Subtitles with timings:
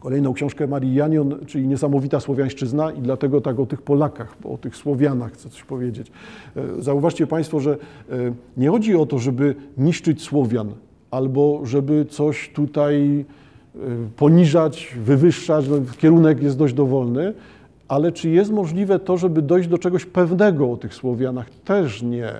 [0.00, 4.76] kolejną książkę Marii Janion, czyli Niesamowita Słowiańszczyzna i dlatego tak o tych Polakach, o tych
[4.76, 6.12] Słowianach chcę coś powiedzieć.
[6.56, 7.76] E, zauważcie Państwo, że e,
[8.56, 10.72] nie chodzi o to, żeby niszczyć Słowian
[11.10, 13.24] albo żeby coś tutaj
[13.74, 13.78] e,
[14.16, 17.34] poniżać, wywyższać, no, kierunek jest dość dowolny,
[17.88, 21.50] ale czy jest możliwe to, żeby dojść do czegoś pewnego o tych Słowianach?
[21.50, 22.32] Też nie.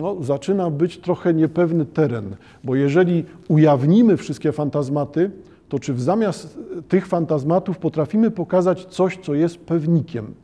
[0.00, 5.30] No, zaczyna być trochę niepewny teren, bo jeżeli ujawnimy wszystkie fantazmaty,
[5.74, 10.34] to czy w zamiast tych fantazmatów potrafimy pokazać coś, co jest pewnikiem?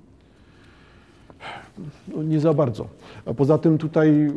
[2.16, 2.86] No, nie za bardzo.
[3.27, 4.32] A poza tym tutaj,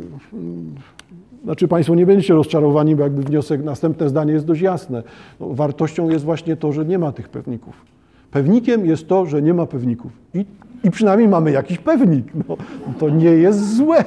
[1.44, 5.04] znaczy Państwo nie będziecie rozczarowani, bo jakby wniosek, następne zdanie jest dość jasne.
[5.40, 7.74] No, wartością jest właśnie to, że nie ma tych pewników.
[8.32, 10.12] Pewnikiem jest to, że nie ma pewników.
[10.34, 10.46] I,
[10.84, 12.26] i przynajmniej mamy jakiś pewnik.
[12.50, 12.58] No,
[13.00, 14.06] to nie jest złe.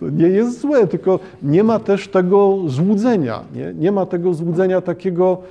[0.00, 3.40] To nie jest złe, tylko nie ma też tego złudzenia.
[3.54, 5.42] Nie, nie ma tego złudzenia takiego,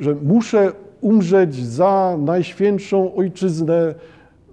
[0.00, 3.94] że muszę umrzeć za najświętszą ojczyznę,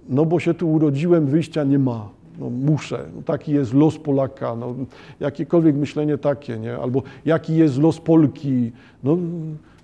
[0.08, 2.08] no bo się tu urodziłem, wyjścia nie ma.
[2.38, 3.04] No muszę.
[3.16, 4.56] No taki jest los Polaka.
[4.56, 4.74] No,
[5.20, 6.76] jakiekolwiek myślenie takie, nie?
[6.76, 8.72] Albo jaki jest los Polki.
[9.04, 9.18] No,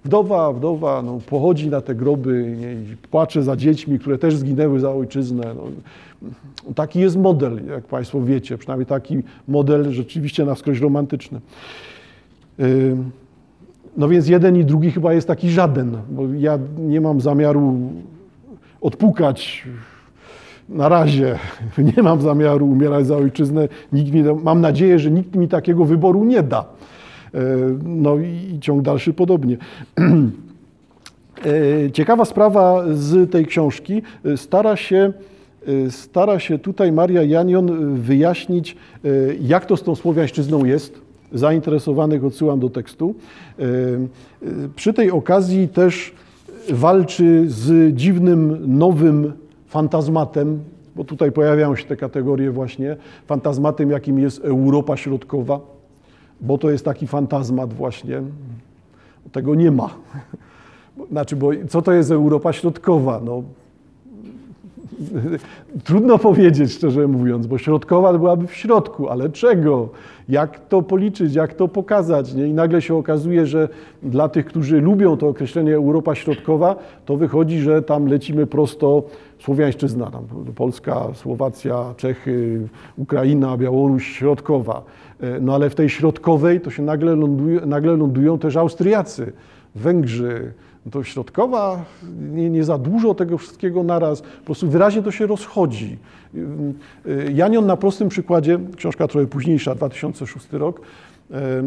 [0.05, 4.81] Wdowa, wdowa no, pochodzi na te groby nie, i płacze za dziećmi, które też zginęły
[4.81, 5.55] za ojczyznę.
[5.55, 5.63] No,
[6.75, 11.41] taki jest model, jak Państwo wiecie, przynajmniej taki model rzeczywiście na wskroś romantyczny.
[13.97, 17.79] No więc jeden i drugi chyba jest taki żaden, bo ja nie mam zamiaru
[18.81, 19.65] odpukać
[20.69, 21.39] na razie.
[21.97, 23.69] Nie mam zamiaru umierać za ojczyznę.
[23.93, 26.65] Nikt mi, mam nadzieję, że nikt mi takiego wyboru nie da.
[27.35, 27.41] E,
[27.85, 29.57] no i ciąg dalszy podobnie.
[31.87, 34.03] E, ciekawa sprawa z tej książki.
[34.25, 35.13] E, stara się,
[35.91, 38.77] stara się tutaj Maria Janion wyjaśnić,
[39.41, 41.01] jak to z tą słowiańszczyzną jest.
[41.33, 43.15] Zainteresowanych odsyłam do tekstu.
[44.77, 46.15] Przy tej okazji też
[46.71, 49.33] walczy z dziwnym, nowym
[49.67, 50.59] fantazmatem,
[50.97, 55.61] bo tutaj pojawiają się te kategorie właśnie, fantazmatem, jakim jest Europa Środkowa
[56.41, 58.23] bo to jest taki fantazmat właśnie.
[59.33, 59.91] Tego nie ma.
[61.11, 63.21] Znaczy, bo co to jest Europa Środkowa?
[63.25, 63.43] No,
[65.85, 69.89] trudno powiedzieć, szczerze mówiąc, bo środkowa byłaby w środku, ale czego?
[70.29, 72.35] Jak to policzyć, jak to pokazać?
[72.35, 72.47] Nie?
[72.47, 73.69] I nagle się okazuje, że
[74.03, 76.77] dla tych, którzy lubią to określenie Europa Środkowa,
[77.07, 79.03] to wychodzi, że tam lecimy prosto
[79.39, 84.83] Słowiańszczyzna, tam Polska, Słowacja, Czechy, Ukraina, Białoruś Środkowa.
[85.21, 89.33] E, no ale w tej środkowej to się nagle, ląduje, nagle lądują też Austriacy,
[89.75, 90.53] Węgrzy.
[90.87, 91.85] No to środkowa,
[92.33, 95.99] nie, nie za dużo tego wszystkiego naraz, po prostu wyraźnie to się rozchodzi.
[97.07, 100.81] E, Janion na prostym przykładzie, książka trochę późniejsza, 2006 rok,
[101.31, 101.63] e,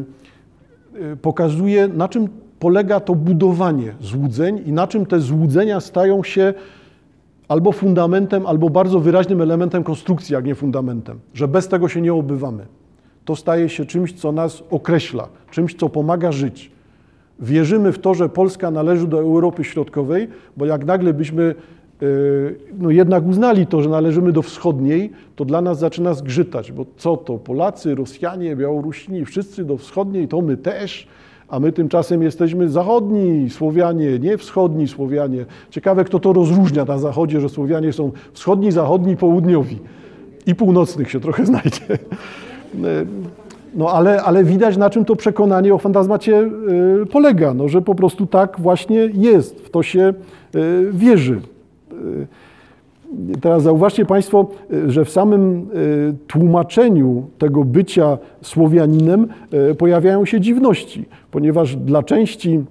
[1.21, 2.27] pokazuje, na czym
[2.59, 6.53] polega to budowanie złudzeń i na czym te złudzenia stają się
[7.47, 12.13] albo fundamentem, albo bardzo wyraźnym elementem konstrukcji, jak nie fundamentem, że bez tego się nie
[12.13, 12.65] obywamy
[13.25, 16.71] to staje się czymś, co nas określa, czymś, co pomaga żyć.
[17.41, 21.55] Wierzymy w to, że Polska należy do Europy Środkowej, bo jak nagle byśmy
[22.03, 26.85] y, no jednak uznali to, że należymy do wschodniej, to dla nas zaczyna zgrzytać, bo
[26.97, 31.07] co to, Polacy, Rosjanie, Białorusini, wszyscy do wschodniej, to my też,
[31.47, 35.45] a my tymczasem jesteśmy zachodni Słowianie, nie wschodni Słowianie.
[35.69, 39.79] Ciekawe, kto to rozróżnia na zachodzie, że Słowianie są wschodni, zachodni, południowi.
[40.45, 41.97] I północnych się trochę znajdzie.
[43.75, 46.49] No ale, ale widać, na czym to przekonanie o fantazmacie e,
[47.05, 50.13] polega, no, że po prostu tak właśnie jest, w to się e,
[50.91, 51.41] wierzy.
[53.41, 54.47] Teraz zauważcie Państwo,
[54.87, 55.69] że w samym
[56.27, 59.27] tłumaczeniu tego bycia Słowianinem
[59.77, 62.63] pojawiają się dziwności, ponieważ dla części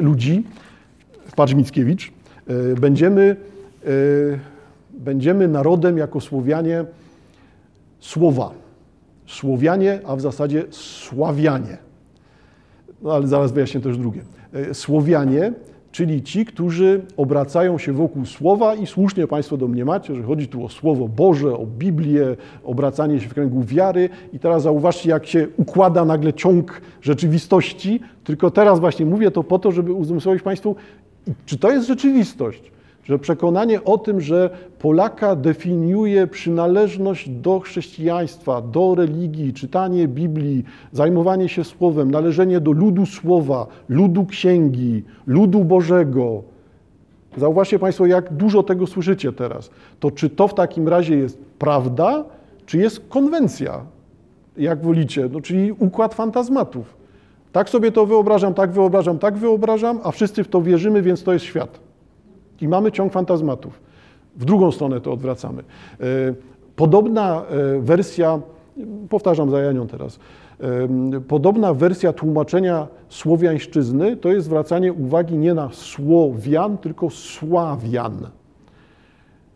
[0.00, 0.44] ludzi,
[1.36, 2.12] patrz Mickiewicz,
[2.80, 3.36] będziemy,
[4.90, 6.84] będziemy narodem jako Słowianie
[8.00, 8.65] słowa.
[9.26, 11.78] Słowianie, a w zasadzie Sławianie.
[13.02, 14.20] No ale zaraz wyjaśnię też drugie.
[14.52, 15.52] E, Słowianie,
[15.92, 20.68] czyli ci, którzy obracają się wokół słowa i słusznie Państwo domniemacie, że chodzi tu o
[20.68, 26.04] Słowo Boże, o Biblię, obracanie się w kręgu wiary i teraz zauważcie, jak się układa
[26.04, 30.76] nagle ciąg rzeczywistości, tylko teraz właśnie mówię to po to, żeby uzmysłowić Państwu,
[31.46, 32.72] czy to jest rzeczywistość
[33.08, 41.48] że przekonanie o tym, że Polaka definiuje przynależność do chrześcijaństwa, do religii, czytanie Biblii, zajmowanie
[41.48, 46.42] się słowem, należenie do ludu słowa, ludu księgi, ludu Bożego.
[47.36, 49.70] Zauważcie Państwo, jak dużo tego słyszycie teraz.
[50.00, 52.24] To czy to w takim razie jest prawda,
[52.66, 53.80] czy jest konwencja,
[54.56, 56.96] jak wolicie, no, czyli układ fantazmatów.
[57.52, 61.32] Tak sobie to wyobrażam, tak wyobrażam, tak wyobrażam, a wszyscy w to wierzymy, więc to
[61.32, 61.85] jest świat.
[62.60, 63.80] I mamy ciąg fantazmatów.
[64.36, 65.62] W drugą stronę to odwracamy.
[65.62, 66.04] E,
[66.76, 68.40] podobna e, wersja,
[69.08, 70.18] powtarzam za Janią teraz,
[70.60, 70.66] e,
[71.28, 78.28] podobna wersja tłumaczenia słowiańszczyzny to jest zwracanie uwagi nie na Słowian, tylko Sławian.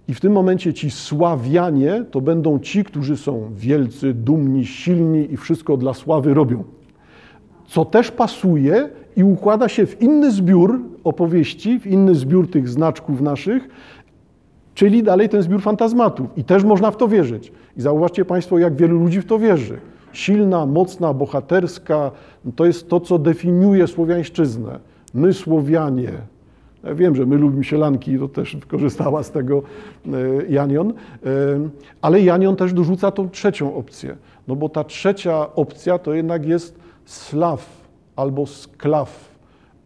[0.09, 5.37] I w tym momencie ci Sławianie to będą ci, którzy są wielcy, dumni, silni i
[5.37, 6.65] wszystko dla sławy robią.
[7.67, 13.21] Co też pasuje i układa się w inny zbiór opowieści, w inny zbiór tych znaczków
[13.21, 13.69] naszych,
[14.75, 16.27] czyli dalej ten zbiór fantazmatów.
[16.37, 17.53] I też można w to wierzyć.
[17.77, 19.79] I zauważcie Państwo, jak wielu ludzi w to wierzy.
[20.13, 22.11] Silna, mocna, bohaterska,
[22.57, 24.79] to jest to, co definiuje słowiańszczyznę.
[25.15, 26.13] My Słowianie,
[26.85, 29.63] ja wiem, że my lubimy sielanki, to też korzystała z tego
[30.07, 30.11] e,
[30.49, 30.95] Janion, e,
[32.03, 34.17] ale Janion też dorzuca tą trzecią opcję,
[34.49, 37.80] no bo ta trzecia opcja to jednak jest slaw
[38.21, 39.39] albo sklaw,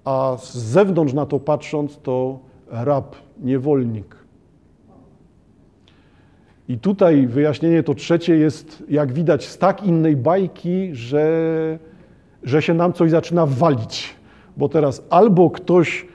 [0.05, 2.39] a z zewnątrz na to patrząc to
[2.71, 4.17] rab, niewolnik.
[6.69, 11.79] I tutaj wyjaśnienie to trzecie jest, jak widać, z tak innej bajki, że,
[12.43, 14.15] że się nam coś zaczyna walić.
[14.57, 16.07] Bo teraz albo ktoś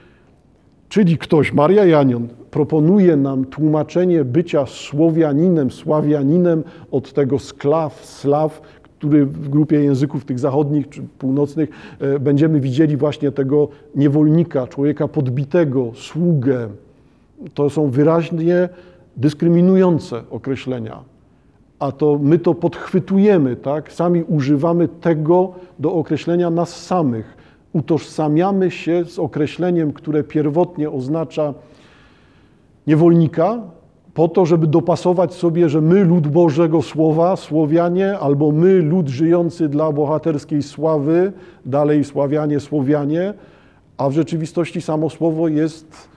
[0.90, 8.62] Czyli ktoś, Maria Janion, proponuje nam tłumaczenie bycia Słowianinem, Sławianinem od tego sklaw, slaw,
[9.00, 11.70] który w grupie języków tych zachodnich czy północnych
[12.00, 16.68] e, będziemy widzieli właśnie tego niewolnika, człowieka podbitego, sługę.
[17.54, 18.68] To są wyraźnie
[19.16, 20.98] dyskryminujące określenia.
[21.78, 23.92] A to my to podchwytujemy, tak?
[23.92, 27.36] Sami używamy tego do określenia nas samych
[27.72, 31.54] utożsamiamy się z określeniem, które pierwotnie oznacza
[32.86, 33.58] niewolnika,
[34.14, 39.68] po to, żeby dopasować sobie, że my, lud Bożego Słowa, Słowianie, albo my, lud żyjący
[39.68, 41.32] dla bohaterskiej sławy,
[41.66, 43.34] dalej Sławianie, Słowianie,
[43.96, 46.08] a w rzeczywistości samo słowo jest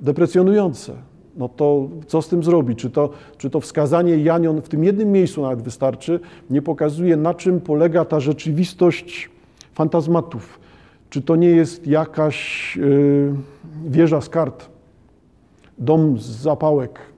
[0.00, 0.92] deprecjonujące.
[1.36, 2.78] No to co z tym zrobić?
[2.78, 7.34] Czy to, czy to wskazanie Janion w tym jednym miejscu nawet wystarczy, nie pokazuje, na
[7.34, 9.30] czym polega ta rzeczywistość
[9.74, 10.60] fantazmatów,
[11.10, 13.32] czy to nie jest jakaś y,
[13.86, 14.68] wieża z kart,
[15.78, 17.11] dom z zapałek?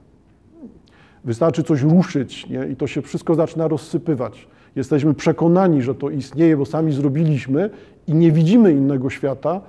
[1.25, 2.67] Wystarczy coś ruszyć nie?
[2.71, 4.47] i to się wszystko zaczyna rozsypywać.
[4.75, 7.69] Jesteśmy przekonani, że to istnieje, bo sami zrobiliśmy
[8.07, 9.61] i nie widzimy innego świata,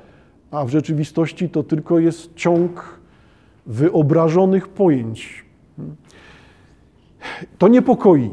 [0.50, 2.98] a w rzeczywistości to tylko jest ciąg
[3.66, 5.44] wyobrażonych pojęć.
[7.58, 8.30] To niepokoi.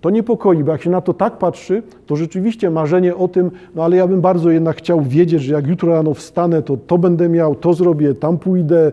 [0.00, 3.84] To niepokoi, bo jak się na to tak patrzy, to rzeczywiście marzenie o tym, no
[3.84, 7.28] ale ja bym bardzo jednak chciał wiedzieć, że jak jutro rano wstanę, to to będę
[7.28, 8.92] miał, to zrobię, tam pójdę,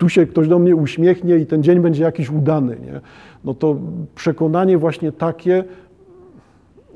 [0.00, 2.76] tu się ktoś do mnie uśmiechnie i ten dzień będzie jakiś udany.
[2.86, 3.00] Nie?
[3.44, 3.76] No to
[4.14, 5.64] przekonanie właśnie takie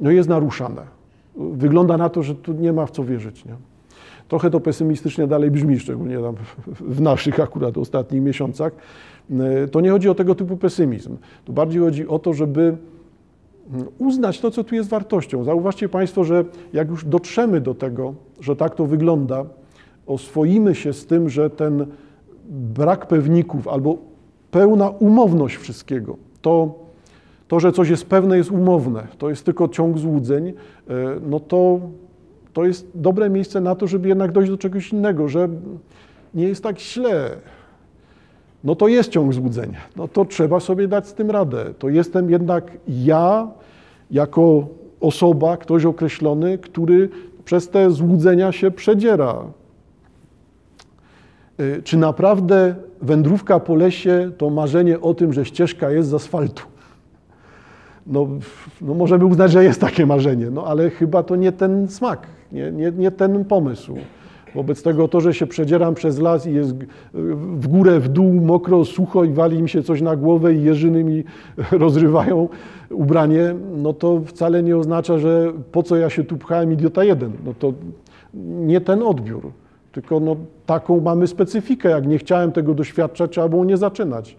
[0.01, 0.83] no jest naruszane.
[1.37, 3.45] Wygląda na to, że tu nie ma w co wierzyć.
[3.45, 3.55] Nie?
[4.29, 6.35] Trochę to pesymistycznie dalej brzmi, szczególnie tam
[6.67, 8.73] w naszych akurat ostatnich miesiącach.
[9.71, 11.17] To nie chodzi o tego typu pesymizm.
[11.45, 12.77] Tu bardziej chodzi o to, żeby
[13.99, 15.45] uznać to, co tu jest wartością.
[15.45, 19.45] Zauważcie Państwo, że jak już dotrzemy do tego, że tak to wygląda,
[20.07, 21.87] oswoimy się z tym, że ten
[22.49, 23.97] brak pewników albo
[24.51, 26.75] pełna umowność wszystkiego, to,
[27.49, 30.53] to że coś jest pewne, jest umowne, to jest tylko ciąg złudzeń, e,
[31.31, 31.81] no to,
[32.53, 35.49] to jest dobre miejsce na to, żeby jednak dojść do czegoś innego, że
[36.35, 37.31] nie jest tak źle,
[38.65, 39.81] no to jest ciąg złudzenia.
[39.97, 41.65] No to trzeba sobie dać z tym radę.
[41.79, 43.49] To jestem jednak ja,
[44.11, 44.67] jako
[45.01, 47.09] osoba, ktoś określony, który
[47.45, 49.45] przez te złudzenia się przedziera.
[51.61, 56.63] Y, czy naprawdę wędrówka po lesie to marzenie o tym, że ścieżka jest z asfaltu?
[58.07, 58.29] No,
[58.81, 62.73] no możemy uznać, że jest takie marzenie, no ale chyba to nie ten smak, nie,
[62.73, 63.97] nie, nie ten pomysł.
[64.55, 66.75] Wobec tego to, że się przedzieram przez las i jest
[67.57, 71.05] w górę, w dół, mokro, sucho i wali mi się coś na głowę i jeżyny
[71.05, 71.25] mi
[71.71, 72.49] rozrywają
[72.91, 77.33] ubranie, no to wcale nie oznacza, że po co ja się tu pchałem idiota jeden.
[77.45, 77.73] No to
[78.45, 79.51] nie ten odbiór,
[79.95, 80.37] tylko no,
[80.67, 81.89] taką mamy specyfikę.
[81.89, 84.37] Jak nie chciałem tego doświadczać, trzeba było nie zaczynać.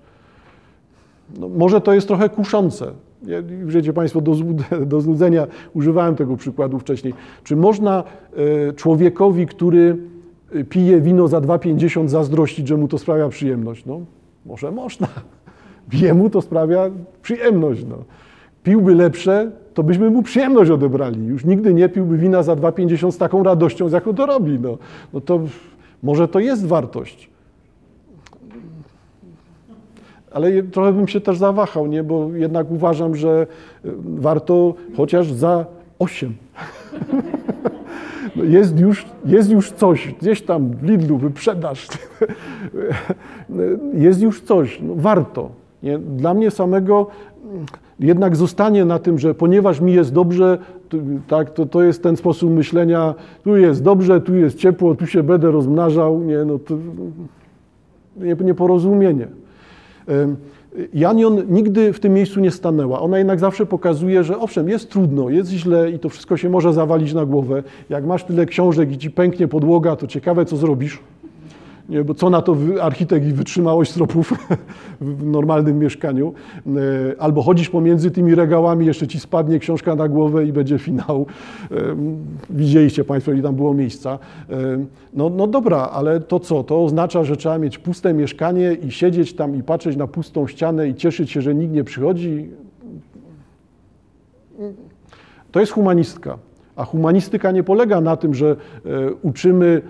[1.40, 2.92] No, może to jest trochę kuszące.
[3.24, 4.36] Ja, wiecie Państwo, do,
[4.86, 7.14] do znudzenia używałem tego przykładu wcześniej.
[7.44, 8.04] Czy można
[8.68, 9.98] e, człowiekowi, który
[10.56, 13.86] e, pije wino za 2,50 zazdrościć, że mu to sprawia przyjemność?
[13.86, 14.02] No,
[14.46, 15.08] może można.
[15.94, 16.90] Jemu to sprawia
[17.22, 17.86] przyjemność.
[17.90, 17.98] No.
[18.66, 21.26] Piłby lepsze, to byśmy mu przyjemność odebrali.
[21.26, 24.60] Już nigdy nie piłby wina za 2,50 z taką radością, z jaką to robi.
[24.60, 24.78] No,
[25.14, 25.40] no to
[26.04, 27.30] może to jest wartość
[30.36, 32.04] ale trochę bym się też zawahał, nie?
[32.04, 33.48] bo jednak uważam, że
[33.86, 35.66] y, warto chociaż za
[36.00, 36.36] 8.
[38.36, 41.88] no jest, już, jest już coś, gdzieś tam w Lidlu wyprzedaż,
[43.94, 45.50] jest już coś, no warto.
[45.84, 46.00] Nie?
[46.00, 47.08] Dla mnie samego
[48.00, 50.58] jednak zostanie na tym, że ponieważ mi jest dobrze,
[50.90, 50.98] to,
[51.28, 55.24] tak, to, to jest ten sposób myślenia, tu jest dobrze, tu jest ciepło, tu się
[55.24, 56.78] będę rozmnażał, nie, no to
[58.44, 59.28] nieporozumienie.
[60.94, 63.00] Janion nigdy w tym miejscu nie stanęła.
[63.00, 66.74] Ona jednak zawsze pokazuje, że owszem, jest trudno, jest źle i to wszystko się może
[66.74, 67.64] zawalić na głowę.
[67.90, 71.00] Jak masz tyle książek i ci pęknie podłoga, to ciekawe, co zrobisz.
[71.90, 74.34] Nie, bo co na to architekt i wytrzymałość stropów
[75.02, 76.34] w normalnym mieszkaniu.
[76.68, 81.26] E, albo chodzisz pomiędzy tymi regałami, jeszcze ci spadnie książka na głowę i będzie finał.
[81.72, 81.76] E,
[82.50, 84.20] widzieliście Państwo, ile tam było miejsca.
[84.50, 84.56] E,
[85.14, 86.64] no, no dobra, ale to co?
[86.64, 90.90] To oznacza, że trzeba mieć puste mieszkanie i siedzieć tam i patrzeć na pustą ścianę
[90.90, 92.50] i cieszyć się, że nikt nie przychodzi?
[95.52, 96.38] To jest humanistka.
[96.76, 98.56] A humanistyka nie polega na tym, że
[99.22, 99.82] uczymy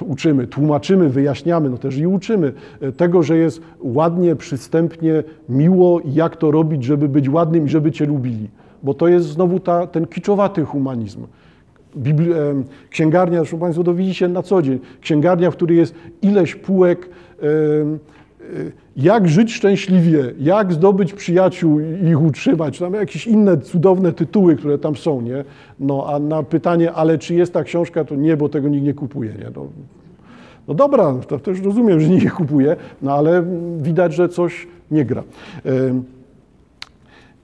[0.00, 6.14] uczymy, tłumaczymy, wyjaśniamy, no też i uczymy y, tego, że jest ładnie, przystępnie, miło i
[6.14, 8.48] jak to robić, żeby być ładnym i żeby Cię lubili.
[8.82, 11.26] Bo to jest znowu ta, ten kiczowaty humanizm.
[11.96, 12.30] Bibli
[12.90, 17.08] księgarnia, zresztą Państwo to widzicie na co dzień, księgarnia, w której jest ileś półek,
[18.96, 24.78] jak żyć szczęśliwie, jak zdobyć przyjaciół i ich utrzymać, tam jakieś inne cudowne tytuły, które
[24.78, 25.44] tam są, nie?
[25.80, 28.94] No a na pytanie, ale czy jest ta książka, to nie, bo tego nikt nie
[28.94, 29.46] kupuje, nie?
[29.56, 29.66] No,
[30.68, 33.44] no dobra, to też rozumiem, że nikt nie kupuje, no ale
[33.82, 35.22] widać, że coś nie gra.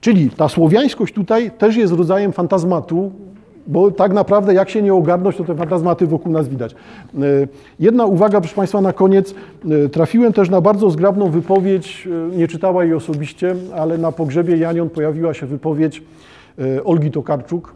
[0.00, 3.12] Czyli ta słowiańskość tutaj też jest rodzajem fantazmatu,
[3.66, 6.72] bo tak naprawdę jak się nie ogarnąć, to te fantazmaty wokół nas widać.
[6.72, 7.16] E,
[7.80, 9.34] jedna uwaga, proszę Państwa, na koniec.
[9.84, 14.56] E, trafiłem też na bardzo zgrabną wypowiedź, e, nie czytała jej osobiście, ale na pogrzebie
[14.56, 16.02] Janion pojawiła się wypowiedź
[16.84, 17.74] Olgi Tokarczuk.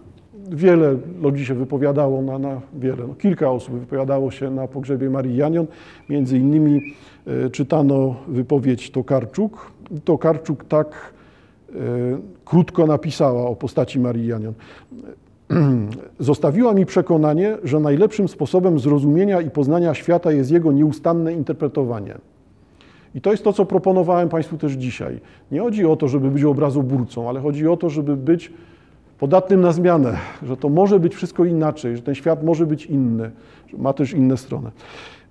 [0.50, 5.36] Wiele ludzi się wypowiadało, na, na wiele, no, kilka osób wypowiadało się na pogrzebie Marii
[5.36, 5.66] Janion.
[6.08, 6.80] Między innymi
[7.52, 9.70] czytano wypowiedź Tokarczuk.
[10.04, 11.12] Tokarczuk tak
[12.44, 14.54] krótko napisała o postaci Marii Janion.
[16.18, 22.14] Zostawiła mi przekonanie, że najlepszym sposobem zrozumienia i poznania świata jest jego nieustanne interpretowanie.
[23.14, 25.20] I to jest to, co proponowałem Państwu też dzisiaj.
[25.52, 28.52] Nie chodzi o to, żeby być obrazoburcą, ale chodzi o to, żeby być
[29.18, 33.30] podatnym na zmianę, że to może być wszystko inaczej, że ten świat może być inny,
[33.66, 34.70] że ma też inne strony.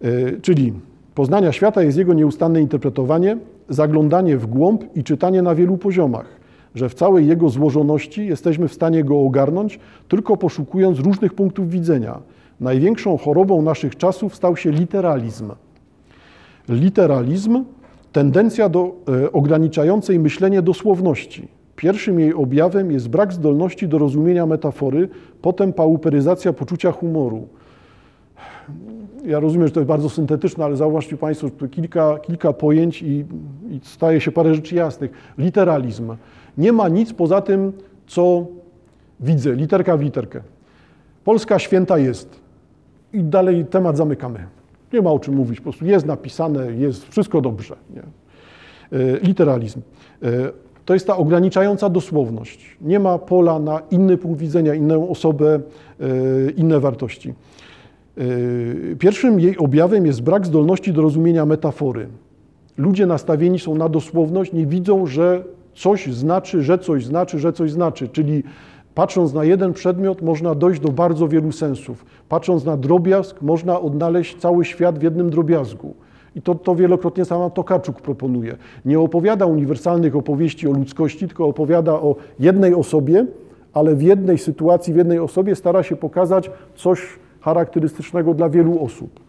[0.02, 0.74] E, czyli
[1.16, 3.38] poznania świata jest jego nieustanne interpretowanie,
[3.70, 6.43] zaglądanie w głąb i czytanie na wielu poziomach
[6.76, 12.20] że w całej jego złożoności jesteśmy w stanie go ogarnąć, tylko poszukując różnych punktów widzenia.
[12.60, 15.52] Największą chorobą naszych czasów stał się literalizm.
[16.70, 17.64] Literalizm
[18.12, 21.48] tendencja do e, ograniczającej myślenie dosłowności.
[21.76, 25.10] Pierwszym jej objawem jest brak zdolności do rozumienia metafory,
[25.42, 27.48] potem pauperyzacja poczucia humoru.
[29.26, 33.02] Ja rozumiem, że to jest bardzo syntetyczne, ale zauważcie Państwo, że tu kilka, kilka pojęć
[33.02, 33.26] i,
[33.70, 35.12] i staje się parę rzeczy jasnych.
[35.38, 36.16] Literalizm
[36.58, 37.74] nie ma nic poza tym,
[38.08, 38.46] co
[39.20, 40.42] widzę, literka w literkę.
[41.24, 42.40] Polska święta jest.
[43.14, 44.46] I dalej temat zamykamy.
[44.94, 47.76] Nie ma o czym mówić, po prostu jest napisane, jest wszystko dobrze.
[47.96, 48.02] Nie?
[49.00, 49.82] E, literalizm.
[50.24, 50.30] E,
[50.86, 52.78] to jest ta ograniczająca dosłowność.
[52.82, 55.60] Nie ma pola na inny punkt widzenia, inną osobę,
[56.00, 57.34] e, inne wartości.
[59.00, 62.08] Pierwszym jej objawem jest brak zdolności do rozumienia metafory.
[62.78, 65.44] Ludzie nastawieni są na dosłowność, nie widzą, że
[65.74, 68.08] coś znaczy, że coś znaczy, że coś znaczy.
[68.08, 68.44] Czyli
[68.96, 72.06] patrząc na jeden przedmiot, można dojść do bardzo wielu sensów.
[72.30, 75.94] Patrząc na drobiazg, można odnaleźć cały świat w jednym drobiazgu.
[76.36, 78.58] I to, to wielokrotnie sama Tokarczuk proponuje.
[78.86, 83.26] Nie opowiada uniwersalnych opowieści o ludzkości, tylko opowiada o jednej osobie,
[83.74, 87.02] ale w jednej sytuacji, w jednej osobie stara się pokazać coś
[87.44, 89.20] charakterystycznego dla wielu osób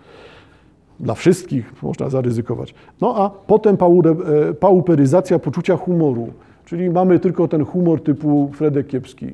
[1.00, 2.74] dla wszystkich można zaryzykować.
[3.00, 6.28] No a potem e, pauperyzacja poczucia humoru,
[6.64, 9.26] czyli mamy tylko ten humor typu Fredek Kiepski.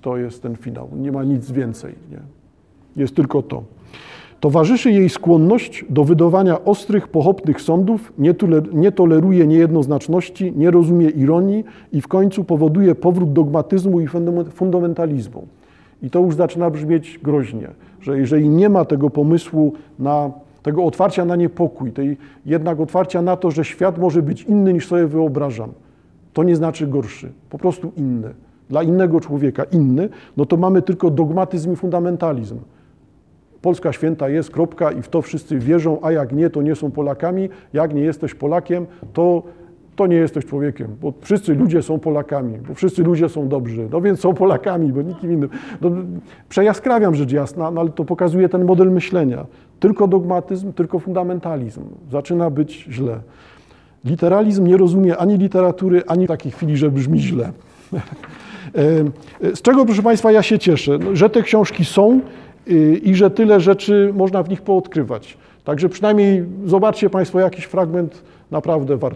[0.00, 1.94] To jest ten finał, nie ma nic więcej.
[2.10, 2.18] Nie?
[2.96, 3.62] Jest tylko to.
[4.40, 8.34] Towarzyszy jej skłonność do wydawania ostrych, pochopnych sądów, nie,
[8.72, 14.06] nie toleruje niejednoznaczności, nie rozumie ironii i w końcu powoduje powrót dogmatyzmu i
[14.54, 15.46] fundamentalizmu.
[16.02, 17.68] I to już zaczyna brzmieć groźnie,
[18.00, 20.30] że jeżeli nie ma tego pomysłu na
[20.62, 24.88] tego otwarcia na niepokój, tej jednak otwarcia na to, że świat może być inny niż
[24.88, 25.72] sobie wyobrażam.
[26.32, 28.34] To nie znaczy gorszy, po prostu inny.
[28.68, 32.58] Dla innego człowieka inny, no to mamy tylko dogmatyzm i fundamentalizm.
[33.62, 36.90] Polska święta jest, kropka, i w to wszyscy wierzą, a jak nie, to nie są
[36.90, 37.48] Polakami.
[37.72, 39.42] Jak nie jesteś Polakiem, to
[39.98, 44.00] to nie jesteś człowiekiem, bo wszyscy ludzie są Polakami, bo wszyscy ludzie są dobrzy, no
[44.00, 45.50] więc są Polakami, bo nikim innym.
[45.80, 45.90] No,
[46.48, 49.46] przejaskrawiam rzecz jasna, no ale to pokazuje ten model myślenia.
[49.80, 51.82] Tylko dogmatyzm, tylko fundamentalizm.
[52.12, 53.20] Zaczyna być źle.
[54.04, 57.52] Literalizm nie rozumie ani literatury, ani takiej chwili, że brzmi źle.
[59.54, 60.98] Z czego, proszę Państwa, ja się cieszę?
[60.98, 62.20] No, że te książki są
[62.68, 65.38] y, i że tyle rzeczy można w nich poodkrywać.
[65.64, 69.06] Także przynajmniej zobaczcie Państwo jakiś fragment naprawdę warty.